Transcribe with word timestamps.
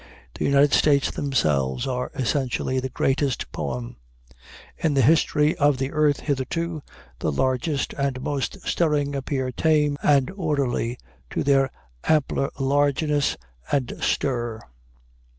The 0.33 0.45
United 0.45 0.73
States 0.73 1.11
themselves 1.11 1.85
are 1.85 2.09
essentially 2.15 2.79
the 2.79 2.89
greatest 2.89 3.51
poem. 3.51 3.97
In 4.79 4.95
the 4.95 5.03
history 5.03 5.55
of 5.57 5.77
the 5.77 5.91
earth 5.91 6.21
hitherto, 6.21 6.81
the 7.19 7.31
largest 7.31 7.93
and 7.93 8.19
most 8.19 8.67
stirring 8.67 9.15
appear 9.15 9.51
tame 9.51 9.99
and 10.01 10.31
orderly 10.31 10.97
to 11.29 11.43
their 11.43 11.69
ampler 12.05 12.49
largeness 12.57 13.37
and 13.71 13.93
stir. 14.01 14.59